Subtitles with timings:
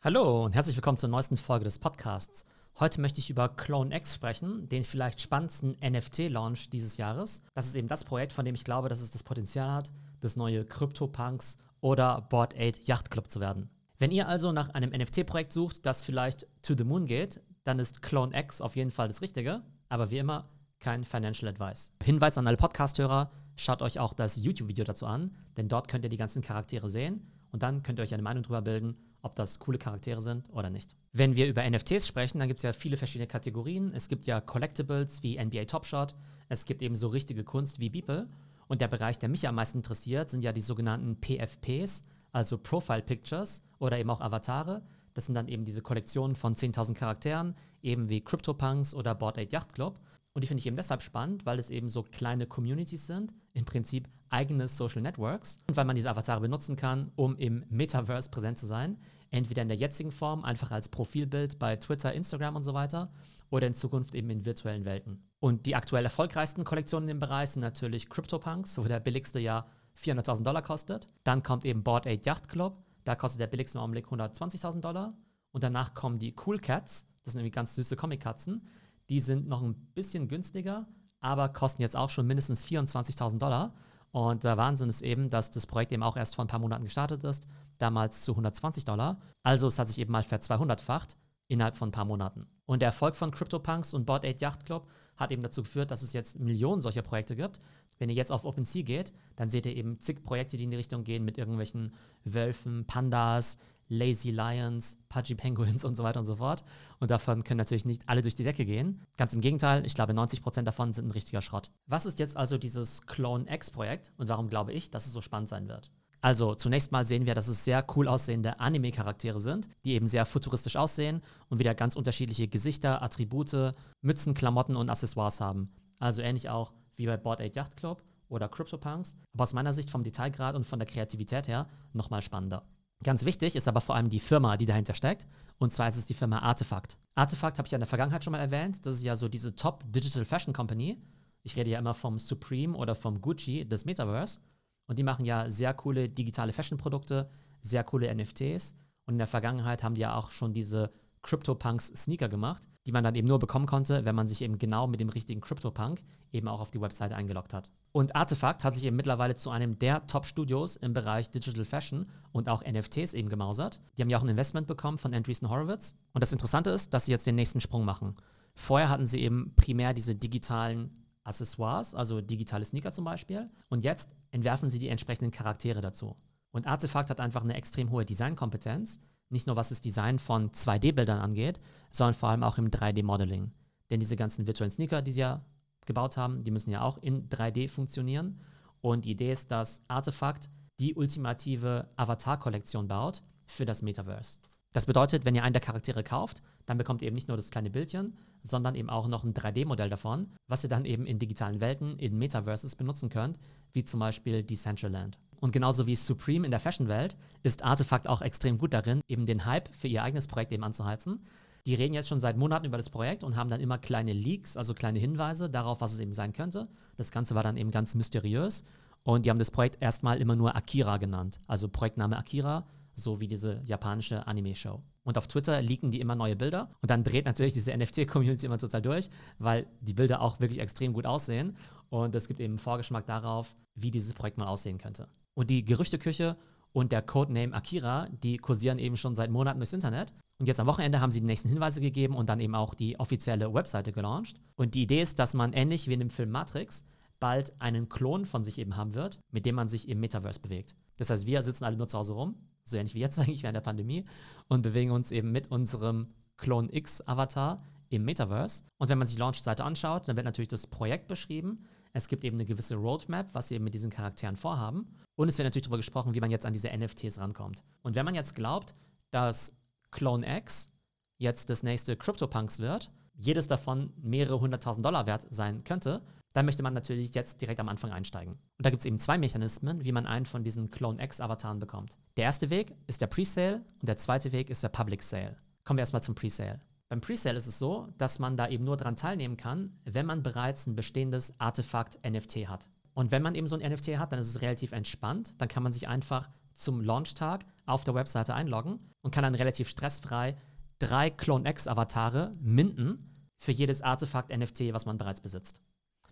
[0.00, 2.44] Hallo und herzlich willkommen zur neuesten Folge des Podcasts.
[2.78, 7.42] Heute möchte ich über Clone X sprechen, den vielleicht spannendsten NFT-Launch dieses Jahres.
[7.56, 9.90] Das ist eben das Projekt, von dem ich glaube, dass es das Potenzial hat,
[10.20, 13.70] das neue CryptoPunks oder Board 8 Yacht Club zu werden.
[13.98, 18.00] Wenn ihr also nach einem NFT-Projekt sucht, das vielleicht to the moon geht, dann ist
[18.00, 21.90] Clone X auf jeden Fall das Richtige, aber wie immer kein Financial Advice.
[22.04, 26.08] Hinweis an alle Podcast-Hörer, schaut euch auch das YouTube-Video dazu an, denn dort könnt ihr
[26.08, 29.58] die ganzen Charaktere sehen und dann könnt ihr euch eine Meinung darüber bilden, ob das
[29.58, 30.94] coole Charaktere sind oder nicht.
[31.12, 33.92] Wenn wir über NFTs sprechen, dann gibt es ja viele verschiedene Kategorien.
[33.94, 36.14] Es gibt ja Collectibles wie NBA Top Shot,
[36.48, 38.28] es gibt eben so richtige Kunst wie Beeple.
[38.68, 43.02] Und der Bereich, der mich am meisten interessiert, sind ja die sogenannten PFPs, also Profile
[43.02, 44.82] Pictures oder eben auch Avatare.
[45.14, 49.52] Das sind dann eben diese Kollektionen von 10.000 Charakteren, eben wie CryptoPunks oder Board 8
[49.52, 49.98] Yacht Club.
[50.38, 53.64] Und die finde ich eben deshalb spannend, weil es eben so kleine Communities sind, im
[53.64, 58.56] Prinzip eigene Social Networks und weil man diese Avatare benutzen kann, um im Metaverse präsent
[58.56, 58.98] zu sein.
[59.32, 63.10] Entweder in der jetzigen Form, einfach als Profilbild bei Twitter, Instagram und so weiter,
[63.50, 65.24] oder in Zukunft eben in virtuellen Welten.
[65.40, 69.66] Und die aktuell erfolgreichsten Kollektionen im Bereich sind natürlich CryptoPunks, wo der billigste ja
[70.00, 71.08] 400.000 Dollar kostet.
[71.24, 75.18] Dann kommt eben Board 8 Yacht Club, da kostet der billigste im Augenblick 120.000 Dollar.
[75.50, 78.62] Und danach kommen die Cool Cats, das sind irgendwie ganz süße Comic-Katzen.
[79.08, 80.86] Die sind noch ein bisschen günstiger,
[81.20, 83.74] aber kosten jetzt auch schon mindestens 24.000 Dollar.
[84.10, 86.84] Und der Wahnsinn ist eben, dass das Projekt eben auch erst vor ein paar Monaten
[86.84, 87.46] gestartet ist,
[87.78, 89.20] damals zu 120 Dollar.
[89.42, 91.16] Also es hat sich eben mal ver 200-facht
[91.48, 92.46] innerhalb von ein paar Monaten.
[92.66, 96.02] Und der Erfolg von CryptoPunks und Board 8 Yacht Club hat eben dazu geführt, dass
[96.02, 97.60] es jetzt Millionen solcher Projekte gibt.
[97.98, 100.76] Wenn ihr jetzt auf OpenSea geht, dann seht ihr eben zig Projekte, die in die
[100.76, 103.58] Richtung gehen mit irgendwelchen Wölfen, Pandas,
[103.88, 106.62] Lazy Lions, Pudgy Penguins und so weiter und so fort.
[107.00, 109.06] Und davon können natürlich nicht alle durch die Decke gehen.
[109.16, 111.70] Ganz im Gegenteil, ich glaube, 90% davon sind ein richtiger Schrott.
[111.86, 115.48] Was ist jetzt also dieses Clone X-Projekt und warum glaube ich, dass es so spannend
[115.48, 115.90] sein wird?
[116.20, 120.26] Also zunächst mal sehen wir, dass es sehr cool aussehende Anime-Charaktere sind, die eben sehr
[120.26, 125.70] futuristisch aussehen und wieder ganz unterschiedliche Gesichter, Attribute, Mützen, Klamotten und Accessoires haben.
[126.00, 129.90] Also ähnlich auch wie bei Board 8 Yacht Club oder CryptoPunks, aber aus meiner Sicht
[129.90, 132.64] vom Detailgrad und von der Kreativität her nochmal spannender.
[133.04, 135.26] Ganz wichtig ist aber vor allem die Firma, die dahinter steckt.
[135.58, 136.98] Und zwar ist es die Firma Artefakt.
[137.14, 138.84] Artefakt habe ich ja in der Vergangenheit schon mal erwähnt.
[138.86, 141.00] Das ist ja so diese Top Digital Fashion Company.
[141.42, 144.40] Ich rede ja immer vom Supreme oder vom Gucci des Metaverse.
[144.86, 148.74] Und die machen ja sehr coole digitale Fashion-Produkte, sehr coole NFTs.
[149.06, 150.92] Und in der Vergangenheit haben die ja auch schon diese
[151.22, 154.86] CryptoPunks Sneaker gemacht, die man dann eben nur bekommen konnte, wenn man sich eben genau
[154.86, 157.70] mit dem richtigen CryptoPunk eben auch auf die Webseite eingeloggt hat.
[157.92, 162.48] Und Artefakt hat sich eben mittlerweile zu einem der Top-Studios im Bereich Digital Fashion und
[162.48, 163.82] auch NFTs eben gemausert.
[163.96, 165.96] Die haben ja auch ein Investment bekommen von Andreessen Horowitz.
[166.14, 168.14] Und das Interessante ist, dass sie jetzt den nächsten Sprung machen.
[168.54, 173.50] Vorher hatten sie eben primär diese digitalen Accessoires, also digitale Sneaker zum Beispiel.
[173.68, 176.16] Und jetzt entwerfen sie die entsprechenden Charaktere dazu.
[176.52, 178.98] Und Artefakt hat einfach eine extrem hohe Designkompetenz,
[179.30, 183.52] nicht nur was das Design von 2D-Bildern angeht, sondern vor allem auch im 3D-Modeling.
[183.90, 185.44] Denn diese ganzen virtuellen Sneaker, die sie ja
[185.86, 188.40] gebaut haben, die müssen ja auch in 3D funktionieren.
[188.80, 194.40] Und die Idee ist, dass Artefakt die ultimative Avatar-Kollektion baut für das Metaverse.
[194.72, 197.50] Das bedeutet, wenn ihr einen der Charaktere kauft, dann bekommt ihr eben nicht nur das
[197.50, 201.60] kleine Bildchen, sondern eben auch noch ein 3D-Modell davon, was ihr dann eben in digitalen
[201.60, 203.38] Welten, in Metaverses benutzen könnt,
[203.72, 205.18] wie zum Beispiel Decentraland.
[205.40, 209.44] Und genauso wie Supreme in der Fashion-Welt ist Artefakt auch extrem gut darin, eben den
[209.44, 211.24] Hype für ihr eigenes Projekt eben anzuheizen.
[211.66, 214.56] Die reden jetzt schon seit Monaten über das Projekt und haben dann immer kleine Leaks,
[214.56, 216.68] also kleine Hinweise darauf, was es eben sein könnte.
[216.96, 218.64] Das Ganze war dann eben ganz mysteriös.
[219.02, 221.40] Und die haben das Projekt erstmal immer nur Akira genannt.
[221.46, 224.82] Also Projektname Akira, so wie diese japanische Anime-Show.
[225.04, 226.70] Und auf Twitter leaken die immer neue Bilder.
[226.82, 230.92] Und dann dreht natürlich diese NFT-Community immer total durch, weil die Bilder auch wirklich extrem
[230.92, 231.56] gut aussehen.
[231.90, 235.08] Und es gibt eben einen Vorgeschmack darauf, wie dieses Projekt mal aussehen könnte.
[235.38, 236.36] Und die Gerüchteküche
[236.72, 240.12] und der Codename Akira, die kursieren eben schon seit Monaten durchs Internet.
[240.40, 242.98] Und jetzt am Wochenende haben sie die nächsten Hinweise gegeben und dann eben auch die
[242.98, 244.40] offizielle Webseite gelauncht.
[244.56, 246.84] Und die Idee ist, dass man ähnlich wie in dem Film Matrix
[247.20, 250.74] bald einen Klon von sich eben haben wird, mit dem man sich im Metaverse bewegt.
[250.96, 252.34] Das heißt, wir sitzen alle nur zu Hause rum,
[252.64, 254.06] so ähnlich wie jetzt eigentlich während der Pandemie,
[254.48, 258.64] und bewegen uns eben mit unserem Clone X-Avatar im Metaverse.
[258.78, 261.64] Und wenn man sich die Launch-Seite anschaut, dann wird natürlich das Projekt beschrieben.
[261.98, 264.86] Es gibt eben eine gewisse Roadmap, was sie eben mit diesen Charakteren vorhaben.
[265.16, 267.64] Und es wird natürlich darüber gesprochen, wie man jetzt an diese NFTs rankommt.
[267.82, 268.76] Und wenn man jetzt glaubt,
[269.10, 269.52] dass
[269.90, 270.70] Clone X
[271.16, 276.00] jetzt das nächste CryptoPunks wird, jedes davon mehrere hunderttausend Dollar wert sein könnte,
[276.34, 278.34] dann möchte man natürlich jetzt direkt am Anfang einsteigen.
[278.34, 281.98] Und da gibt es eben zwei Mechanismen, wie man einen von diesen Clone X-Avataren bekommt.
[282.16, 285.36] Der erste Weg ist der Presale und der zweite Weg ist der Public Sale.
[285.64, 286.60] Kommen wir erstmal zum Presale.
[286.88, 290.22] Beim Presale ist es so, dass man da eben nur daran teilnehmen kann, wenn man
[290.22, 292.66] bereits ein bestehendes Artefakt NFT hat.
[292.94, 295.34] Und wenn man eben so ein NFT hat, dann ist es relativ entspannt.
[295.38, 299.68] Dann kann man sich einfach zum Launchtag auf der Webseite einloggen und kann dann relativ
[299.68, 300.36] stressfrei
[300.78, 305.60] drei CloneX-Avatare minden für jedes Artefakt-NFT, was man bereits besitzt.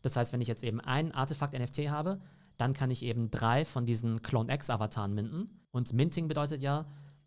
[0.03, 2.21] Das heißt, wenn ich jetzt eben ein Artefakt-NFT habe,
[2.57, 5.65] dann kann ich eben drei von diesen CloneX-Avataren minden.
[5.71, 6.87] Und Minting bedeutet ja,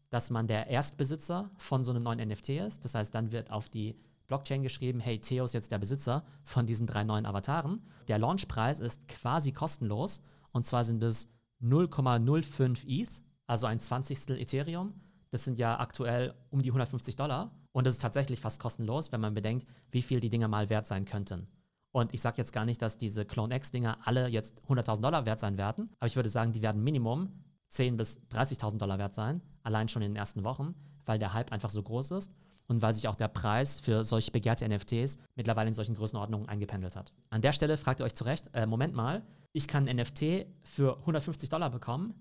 [0.09, 2.83] dass man der Erstbesitzer von so einem neuen NFT ist.
[2.85, 3.95] Das heißt, dann wird auf die
[4.27, 7.81] Blockchain geschrieben, hey, Theo ist jetzt der Besitzer von diesen drei neuen Avataren.
[8.07, 10.21] Der Launchpreis ist quasi kostenlos
[10.51, 11.29] und zwar sind es
[11.61, 14.93] 0,05 ETH, also ein Zwanzigstel Ethereum.
[15.31, 19.21] Das sind ja aktuell um die 150 Dollar und das ist tatsächlich fast kostenlos, wenn
[19.21, 21.47] man bedenkt, wie viel die Dinger mal wert sein könnten.
[21.91, 25.39] Und ich sage jetzt gar nicht, dass diese Clone X-Dinger alle jetzt 100.000 Dollar wert
[25.39, 27.31] sein werden, aber ich würde sagen, die werden Minimum
[27.71, 30.75] 10.000 bis 30.000 Dollar wert sein, allein schon in den ersten Wochen,
[31.05, 32.31] weil der Hype einfach so groß ist
[32.67, 36.95] und weil sich auch der Preis für solche begehrte NFTs mittlerweile in solchen Größenordnungen eingependelt
[36.95, 37.11] hat.
[37.29, 40.97] An der Stelle fragt ihr euch zurecht, äh, Moment mal, ich kann ein NFT für
[40.99, 42.13] 150 Dollar bekommen,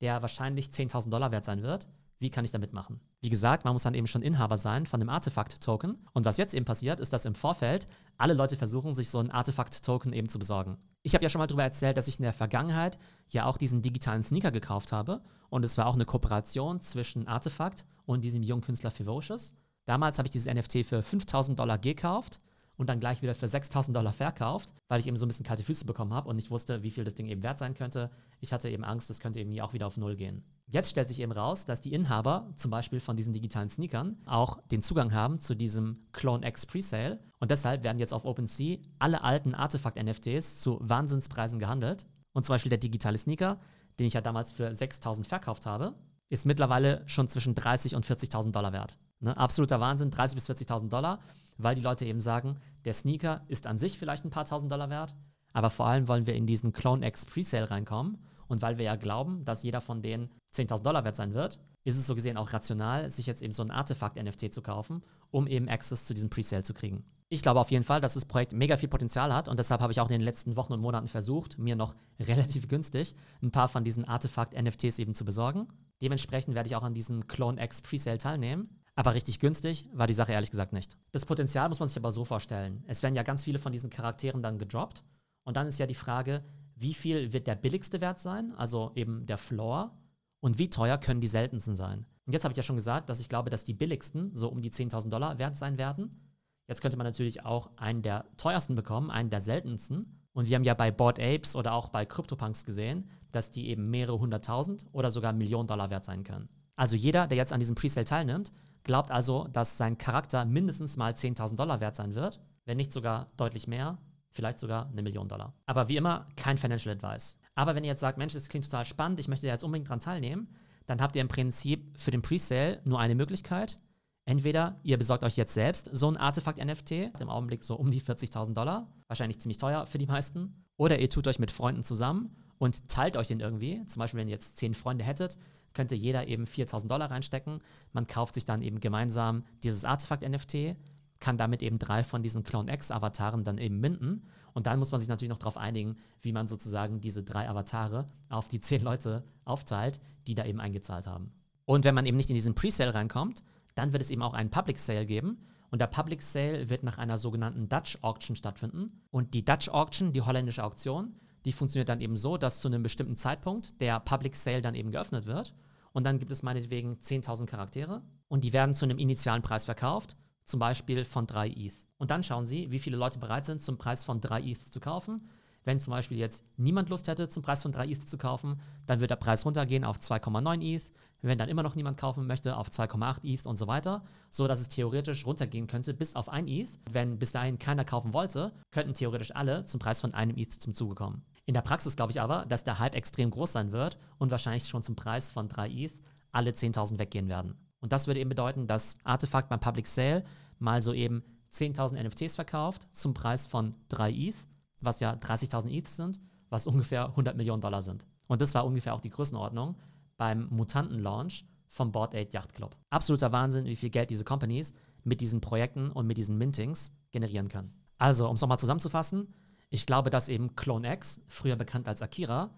[0.00, 1.88] der wahrscheinlich 10.000 Dollar wert sein wird.
[2.18, 3.00] Wie kann ich damit machen?
[3.20, 5.98] Wie gesagt, man muss dann eben schon Inhaber sein von dem Artefakt-Token.
[6.14, 9.30] Und was jetzt eben passiert, ist, dass im Vorfeld alle Leute versuchen, sich so ein
[9.30, 10.78] Artefakt-Token eben zu besorgen.
[11.06, 12.98] Ich habe ja schon mal darüber erzählt, dass ich in der Vergangenheit
[13.28, 15.22] ja auch diesen digitalen Sneaker gekauft habe.
[15.50, 19.54] Und es war auch eine Kooperation zwischen Artefakt und diesem jungen Künstler Ferocious.
[19.84, 22.40] Damals habe ich dieses NFT für 5000 Dollar gekauft
[22.76, 25.62] und dann gleich wieder für 6000 Dollar verkauft, weil ich eben so ein bisschen kalte
[25.62, 28.10] Füße bekommen habe und nicht wusste, wie viel das Ding eben wert sein könnte.
[28.40, 30.42] Ich hatte eben Angst, das könnte eben auch wieder auf Null gehen.
[30.68, 34.60] Jetzt stellt sich eben raus, dass die Inhaber zum Beispiel von diesen digitalen Sneakern auch
[34.68, 39.22] den Zugang haben zu diesem Clone X Presale und deshalb werden jetzt auf OpenSea alle
[39.22, 42.06] alten Artefakt-NFTs zu Wahnsinnspreisen gehandelt.
[42.32, 43.58] Und zum Beispiel der digitale Sneaker,
[43.98, 45.94] den ich ja damals für 6000 verkauft habe,
[46.28, 48.98] ist mittlerweile schon zwischen 30 und 40.000 Dollar wert.
[49.20, 49.36] Ne?
[49.36, 51.20] Absoluter Wahnsinn, 30 bis 40.000 Dollar
[51.58, 54.90] weil die Leute eben sagen, der Sneaker ist an sich vielleicht ein paar tausend Dollar
[54.90, 55.14] wert,
[55.52, 58.18] aber vor allem wollen wir in diesen Clone X Presale reinkommen.
[58.48, 61.96] Und weil wir ja glauben, dass jeder von denen 10.000 Dollar wert sein wird, ist
[61.96, 65.68] es so gesehen auch rational, sich jetzt eben so ein Artefakt-NFT zu kaufen, um eben
[65.68, 67.04] Access zu diesem Presale zu kriegen.
[67.28, 69.92] Ich glaube auf jeden Fall, dass das Projekt mega viel Potenzial hat und deshalb habe
[69.92, 73.68] ich auch in den letzten Wochen und Monaten versucht, mir noch relativ günstig ein paar
[73.68, 75.68] von diesen Artefakt-NFTs eben zu besorgen.
[76.00, 78.68] Dementsprechend werde ich auch an diesem Clone X Presale teilnehmen.
[78.94, 80.96] Aber richtig günstig war die Sache ehrlich gesagt nicht.
[81.12, 82.82] Das Potenzial muss man sich aber so vorstellen.
[82.86, 85.02] Es werden ja ganz viele von diesen Charakteren dann gedroppt.
[85.44, 86.42] Und dann ist ja die Frage,
[86.76, 89.96] wie viel wird der billigste Wert sein, also eben der Floor,
[90.40, 92.06] und wie teuer können die seltensten sein.
[92.26, 94.60] Und jetzt habe ich ja schon gesagt, dass ich glaube, dass die billigsten so um
[94.60, 96.20] die 10.000 Dollar wert sein werden.
[96.68, 100.20] Jetzt könnte man natürlich auch einen der teuersten bekommen, einen der seltensten.
[100.32, 103.90] Und wir haben ja bei Board Apes oder auch bei CryptoPunks gesehen, dass die eben
[103.90, 106.48] mehrere hunderttausend oder sogar Millionen Dollar wert sein können.
[106.74, 108.52] Also jeder, der jetzt an diesem Presale teilnimmt,
[108.82, 113.30] glaubt also, dass sein Charakter mindestens mal 10.000 Dollar wert sein wird, wenn nicht sogar
[113.36, 113.98] deutlich mehr,
[114.36, 115.52] vielleicht sogar eine Million Dollar.
[115.66, 117.38] Aber wie immer, kein Financial Advice.
[117.54, 120.00] Aber wenn ihr jetzt sagt, Mensch, das klingt total spannend, ich möchte jetzt unbedingt daran
[120.00, 120.48] teilnehmen,
[120.86, 123.80] dann habt ihr im Prinzip für den Presale nur eine Möglichkeit.
[124.24, 128.54] Entweder ihr besorgt euch jetzt selbst so ein Artefakt-NFT, im Augenblick so um die 40.000
[128.54, 132.88] Dollar, wahrscheinlich ziemlich teuer für die meisten, oder ihr tut euch mit Freunden zusammen und
[132.88, 133.84] teilt euch den irgendwie.
[133.86, 135.38] Zum Beispiel, wenn ihr jetzt zehn Freunde hättet,
[135.74, 137.60] könnte jeder eben 4000 Dollar reinstecken.
[137.92, 140.76] Man kauft sich dann eben gemeinsam dieses Artefakt-NFT,
[141.20, 144.26] kann damit eben drei von diesen Clone X-Avataren dann eben minden.
[144.52, 148.08] Und dann muss man sich natürlich noch darauf einigen, wie man sozusagen diese drei Avatare
[148.28, 151.32] auf die zehn Leute aufteilt, die da eben eingezahlt haben.
[151.64, 153.42] Und wenn man eben nicht in diesen Presale reinkommt,
[153.74, 155.38] dann wird es eben auch einen Public Sale geben.
[155.70, 159.02] Und der Public Sale wird nach einer sogenannten Dutch Auction stattfinden.
[159.10, 162.82] Und die Dutch Auction, die holländische Auktion, die funktioniert dann eben so, dass zu einem
[162.82, 165.54] bestimmten Zeitpunkt der Public Sale dann eben geöffnet wird.
[165.92, 170.16] Und dann gibt es meinetwegen 10.000 Charaktere und die werden zu einem initialen Preis verkauft,
[170.46, 171.84] zum Beispiel von 3 ETH.
[171.98, 174.80] Und dann schauen Sie, wie viele Leute bereit sind, zum Preis von 3 ETH zu
[174.80, 175.28] kaufen.
[175.64, 179.00] Wenn zum Beispiel jetzt niemand Lust hätte, zum Preis von 3 ETH zu kaufen, dann
[179.00, 180.92] wird der Preis runtergehen auf 2,9 ETH.
[181.22, 184.60] Wenn dann immer noch niemand kaufen möchte, auf 2,8 ETH und so weiter, so dass
[184.60, 186.78] es theoretisch runtergehen könnte bis auf 1 ETH.
[186.88, 190.72] Wenn bis dahin keiner kaufen wollte, könnten theoretisch alle zum Preis von einem ETH zum
[190.72, 191.24] Zuge kommen.
[191.46, 194.68] In der Praxis glaube ich aber, dass der Hype extrem groß sein wird und wahrscheinlich
[194.68, 195.94] schon zum Preis von 3 ETH
[196.30, 197.65] alle 10.000 weggehen werden.
[197.86, 200.24] Und das würde eben bedeuten, dass Artefakt beim Public Sale
[200.58, 204.34] mal so eben 10.000 NFTs verkauft zum Preis von 3 ETH,
[204.80, 208.04] was ja 30.000 ETH sind, was ungefähr 100 Millionen Dollar sind.
[208.26, 209.76] Und das war ungefähr auch die Größenordnung
[210.16, 212.74] beim Mutanten-Launch vom Board 8 Yacht Club.
[212.90, 214.74] Absoluter Wahnsinn, wie viel Geld diese Companies
[215.04, 217.72] mit diesen Projekten und mit diesen Mintings generieren können.
[217.98, 219.32] Also, um es nochmal zusammenzufassen,
[219.70, 222.50] ich glaube, dass eben Clone X, früher bekannt als Akira,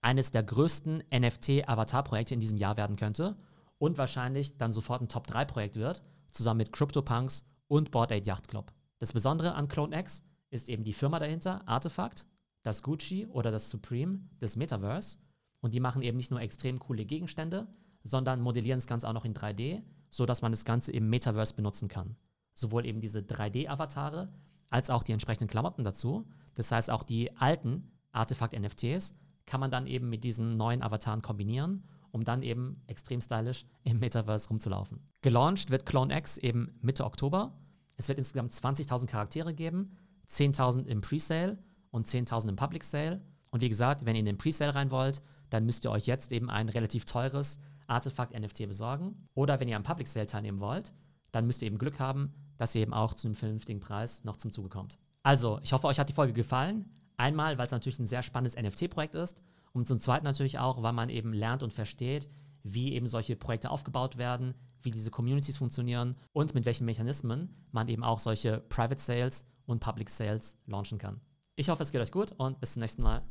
[0.00, 3.36] eines der größten NFT-Avatar-Projekte in diesem Jahr werden könnte
[3.78, 8.72] und wahrscheinlich dann sofort ein Top-3-Projekt wird, zusammen mit CryptoPunks und Board Aid Yacht Club.
[8.98, 12.26] Das Besondere an Clone X ist eben die Firma dahinter, Artefakt,
[12.62, 15.18] das Gucci oder das Supreme des Metaverse.
[15.60, 17.66] und die machen eben nicht nur extrem coole Gegenstände,
[18.04, 21.88] sondern modellieren das Ganze auch noch in 3D, sodass man das Ganze im Metaverse benutzen
[21.88, 22.16] kann.
[22.54, 24.32] Sowohl eben diese 3D-Avatare
[24.70, 26.28] als auch die entsprechenden Klamotten dazu.
[26.54, 29.14] Das heißt, auch die alten Artefakt-NFTs
[29.44, 31.84] kann man dann eben mit diesen neuen Avataren kombinieren,
[32.16, 35.00] um dann eben extrem stylisch im Metaverse rumzulaufen.
[35.20, 37.52] Gelauncht wird Clone X eben Mitte Oktober.
[37.96, 39.94] Es wird insgesamt 20.000 Charaktere geben,
[40.30, 41.58] 10.000 im Presale
[41.90, 43.20] und 10.000 im Public Sale.
[43.50, 45.20] Und wie gesagt, wenn ihr in den Presale rein wollt,
[45.50, 49.28] dann müsst ihr euch jetzt eben ein relativ teures Artefakt-NFT besorgen.
[49.34, 50.94] Oder wenn ihr am Public Sale teilnehmen wollt,
[51.32, 54.36] dann müsst ihr eben Glück haben, dass ihr eben auch zu einem vernünftigen Preis noch
[54.36, 54.98] zum Zuge kommt.
[55.22, 56.90] Also, ich hoffe, euch hat die Folge gefallen.
[57.18, 59.42] Einmal, weil es natürlich ein sehr spannendes NFT-Projekt ist
[59.76, 62.30] und zum Zweiten natürlich auch, weil man eben lernt und versteht,
[62.62, 67.86] wie eben solche Projekte aufgebaut werden, wie diese Communities funktionieren und mit welchen Mechanismen man
[67.88, 71.20] eben auch solche Private Sales und Public Sales launchen kann.
[71.56, 73.22] Ich hoffe, es geht euch gut und bis zum nächsten Mal.